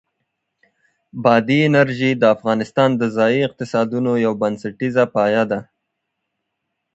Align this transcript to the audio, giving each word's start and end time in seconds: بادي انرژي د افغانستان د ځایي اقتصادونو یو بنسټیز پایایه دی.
بادي 1.23 1.57
انرژي 1.69 2.11
د 2.17 2.23
افغانستان 2.35 2.89
د 2.97 3.03
ځایي 3.17 3.39
اقتصادونو 3.47 4.11
یو 4.25 4.33
بنسټیز 4.41 4.95
پایایه 5.13 5.43
دی. 5.51 5.61